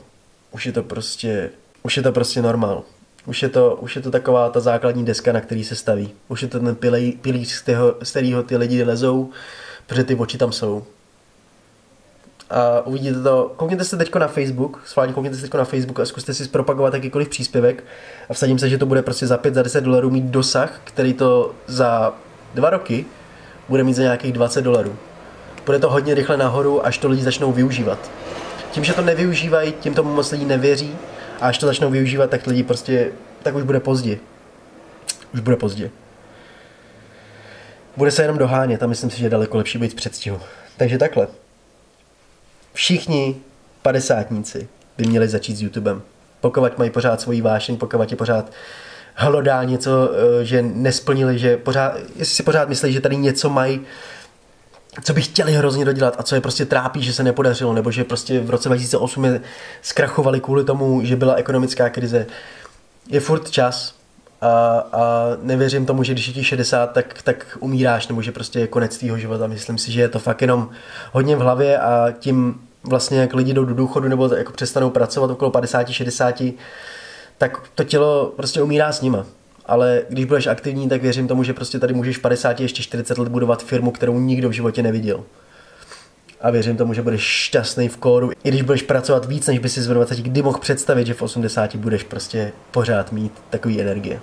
už 0.51 0.65
je 0.65 0.71
to 0.71 0.83
prostě, 0.83 1.49
už 1.83 1.97
je 1.97 2.03
to 2.03 2.11
prostě 2.11 2.41
normál. 2.41 2.83
Už 3.25 3.43
je, 3.43 3.49
to, 3.49 3.75
už 3.75 3.95
je 3.95 4.01
to 4.01 4.11
taková 4.11 4.49
ta 4.49 4.59
základní 4.59 5.05
deska, 5.05 5.31
na 5.31 5.41
který 5.41 5.63
se 5.63 5.75
staví. 5.75 6.13
Už 6.27 6.41
je 6.41 6.47
to 6.47 6.59
ten 6.59 6.75
pilíř, 7.21 7.49
z, 7.49 7.63
z 8.03 8.11
kterého 8.11 8.43
ty 8.43 8.57
lidi 8.57 8.83
lezou, 8.83 9.29
protože 9.87 10.03
ty 10.03 10.15
oči 10.15 10.37
tam 10.37 10.51
jsou. 10.51 10.83
A 12.49 12.81
uvidíte 12.81 13.23
to, 13.23 13.53
koukněte 13.55 13.83
se 13.83 13.97
teď 13.97 14.15
na 14.15 14.27
Facebook, 14.27 14.81
sválně 14.85 15.13
koukněte 15.13 15.35
se 15.35 15.41
teď 15.41 15.53
na 15.53 15.65
Facebook 15.65 15.99
a 15.99 16.05
zkuste 16.05 16.33
si 16.33 16.47
propagovat 16.47 16.93
jakýkoliv 16.93 17.29
příspěvek 17.29 17.83
a 18.29 18.33
vsadím 18.33 18.59
se, 18.59 18.69
že 18.69 18.77
to 18.77 18.85
bude 18.85 19.01
prostě 19.01 19.27
za 19.27 19.37
5, 19.37 19.53
za 19.53 19.63
10 19.63 19.83
dolarů 19.83 20.09
mít 20.09 20.23
dosah, 20.23 20.81
který 20.83 21.13
to 21.13 21.55
za 21.67 22.13
dva 22.53 22.69
roky 22.69 23.05
bude 23.69 23.83
mít 23.83 23.93
za 23.93 24.03
nějakých 24.03 24.33
20 24.33 24.61
dolarů. 24.61 24.95
Bude 25.65 25.79
to 25.79 25.89
hodně 25.89 26.13
rychle 26.13 26.37
nahoru, 26.37 26.85
až 26.85 26.97
to 26.97 27.07
lidi 27.07 27.23
začnou 27.23 27.51
využívat. 27.51 28.11
Tím, 28.71 28.83
že 28.83 28.93
to 28.93 29.01
nevyužívají, 29.01 29.71
tím 29.71 29.93
tomu 29.93 30.13
moc 30.13 30.31
lidí 30.31 30.45
nevěří, 30.45 30.95
a 31.41 31.47
až 31.47 31.57
to 31.57 31.65
začnou 31.65 31.89
využívat, 31.89 32.29
tak 32.29 32.47
lidi 32.47 32.63
prostě, 32.63 33.11
tak 33.43 33.55
už 33.55 33.63
bude 33.63 33.79
pozdě. 33.79 34.17
Už 35.33 35.39
bude 35.39 35.55
pozdě. 35.55 35.89
Bude 37.97 38.11
se 38.11 38.21
jenom 38.21 38.37
dohánět 38.37 38.83
a 38.83 38.87
myslím 38.87 39.09
si, 39.09 39.17
že 39.17 39.25
je 39.25 39.29
daleko 39.29 39.57
lepší 39.57 39.77
být 39.77 39.91
v 39.91 39.95
předstihu. 39.95 40.39
Takže 40.77 40.97
takhle. 40.97 41.27
Všichni 42.73 43.35
padesátníci 43.81 44.67
by 44.97 45.05
měli 45.05 45.27
začít 45.27 45.55
s 45.55 45.61
YouTubem. 45.61 46.01
Pokud 46.41 46.77
mají 46.77 46.89
pořád 46.89 47.21
svoji 47.21 47.41
vášeň, 47.41 47.77
pokud 47.77 48.11
je 48.11 48.17
pořád 48.17 48.51
hlodá 49.15 49.63
něco, 49.63 50.11
eh, 50.11 50.45
že 50.45 50.61
nesplnili, 50.61 51.39
že 51.39 51.57
pořád, 51.57 51.97
jestli 52.15 52.35
si 52.35 52.43
pořád 52.43 52.69
myslí, 52.69 52.93
že 52.93 53.01
tady 53.01 53.17
něco 53.17 53.49
mají, 53.49 53.81
co 55.03 55.13
by 55.13 55.21
chtěli 55.21 55.53
hrozně 55.53 55.85
dodělat 55.85 56.15
a 56.17 56.23
co 56.23 56.35
je 56.35 56.41
prostě 56.41 56.65
trápí, 56.65 57.03
že 57.03 57.13
se 57.13 57.23
nepodařilo, 57.23 57.73
nebo 57.73 57.91
že 57.91 58.03
prostě 58.03 58.39
v 58.39 58.49
roce 58.49 58.69
2008 58.69 59.25
je 59.25 59.41
zkrachovali 59.81 60.39
kvůli 60.39 60.63
tomu, 60.63 61.01
že 61.03 61.15
byla 61.15 61.33
ekonomická 61.33 61.89
krize. 61.89 62.25
Je 63.07 63.19
furt 63.19 63.49
čas 63.49 63.95
a, 64.41 64.47
a 64.93 65.23
nevěřím 65.41 65.85
tomu, 65.85 66.03
že 66.03 66.13
když 66.13 66.27
je 66.27 66.33
ti 66.33 66.43
60, 66.43 66.91
tak, 66.91 67.21
tak 67.21 67.57
umíráš, 67.59 68.07
nebo 68.07 68.21
že 68.21 68.31
prostě 68.31 68.59
je 68.59 68.67
konec 68.67 68.97
tvýho 68.97 69.17
života. 69.17 69.47
Myslím 69.47 69.77
si, 69.77 69.91
že 69.91 70.01
je 70.01 70.09
to 70.09 70.19
fakt 70.19 70.41
jenom 70.41 70.69
hodně 71.11 71.35
v 71.35 71.39
hlavě 71.39 71.79
a 71.79 72.11
tím 72.19 72.61
vlastně, 72.83 73.19
jak 73.19 73.33
lidi 73.33 73.53
jdou 73.53 73.65
do 73.65 73.73
důchodu 73.73 74.07
nebo 74.07 74.35
jako 74.35 74.51
přestanou 74.51 74.89
pracovat 74.89 75.31
okolo 75.31 75.51
50, 75.51 75.89
60, 75.89 76.41
tak 77.37 77.61
to 77.75 77.83
tělo 77.83 78.33
prostě 78.35 78.61
umírá 78.61 78.91
s 78.91 79.01
nima 79.01 79.25
ale 79.67 80.01
když 80.09 80.25
budeš 80.25 80.47
aktivní, 80.47 80.89
tak 80.89 81.01
věřím 81.01 81.27
tomu, 81.27 81.43
že 81.43 81.53
prostě 81.53 81.79
tady 81.79 81.93
můžeš 81.93 82.17
50, 82.17 82.59
ještě 82.59 82.83
40 82.83 83.17
let 83.17 83.27
budovat 83.27 83.63
firmu, 83.63 83.91
kterou 83.91 84.19
nikdo 84.19 84.49
v 84.49 84.51
životě 84.51 84.83
neviděl. 84.83 85.23
A 86.41 86.51
věřím 86.51 86.77
tomu, 86.77 86.93
že 86.93 87.01
budeš 87.01 87.21
šťastný 87.21 87.89
v 87.89 87.97
kóru, 87.97 88.31
i 88.43 88.49
když 88.49 88.61
budeš 88.61 88.81
pracovat 88.81 89.25
víc, 89.25 89.47
než 89.47 89.59
by 89.59 89.69
si 89.69 89.81
z 89.81 89.87
20 89.87 90.17
kdy 90.17 90.41
mohl 90.41 90.59
představit, 90.59 91.07
že 91.07 91.13
v 91.13 91.21
80 91.21 91.75
budeš 91.75 92.03
prostě 92.03 92.51
pořád 92.71 93.11
mít 93.11 93.33
takový 93.49 93.81
energie. 93.81 94.19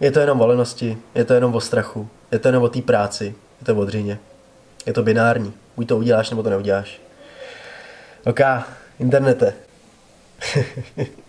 Je 0.00 0.10
to 0.10 0.20
jenom 0.20 0.40
o 0.40 0.64
je 1.14 1.24
to 1.24 1.34
jenom 1.34 1.54
o 1.54 1.60
strachu, 1.60 2.08
je 2.32 2.38
to 2.38 2.48
jenom 2.48 2.62
o 2.62 2.68
té 2.68 2.82
práci, 2.82 3.34
je 3.60 3.66
to 3.66 3.76
o 3.76 3.84
dřině. 3.84 4.18
Je 4.86 4.92
to 4.92 5.02
binární. 5.02 5.52
Buď 5.76 5.88
to 5.88 5.96
uděláš, 5.96 6.30
nebo 6.30 6.42
to 6.42 6.50
neuděláš. 6.50 7.00
OK, 8.24 8.40
internete. 8.98 9.54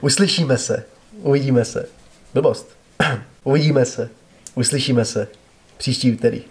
Uslyšíme 0.00 0.58
se. 0.58 0.84
Uvidíme 1.22 1.64
se. 1.64 1.88
Blbost. 2.34 2.68
Uvidíme 3.44 3.84
se. 3.84 4.10
Uslyšíme 4.54 5.04
se. 5.04 5.28
Příští 5.76 6.12
úterý. 6.12 6.42